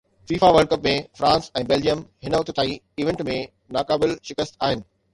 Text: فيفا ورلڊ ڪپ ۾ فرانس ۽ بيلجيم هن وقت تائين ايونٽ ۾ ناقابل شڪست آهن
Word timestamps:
فيفا 0.29 0.47
ورلڊ 0.53 0.71
ڪپ 0.71 0.87
۾ 0.87 0.93
فرانس 1.19 1.51
۽ 1.61 1.63
بيلجيم 1.73 2.03
هن 2.25 2.39
وقت 2.39 2.51
تائين 2.61 2.83
ايونٽ 3.05 3.25
۾ 3.31 3.39
ناقابل 3.79 4.21
شڪست 4.31 4.63
آهن 4.71 4.89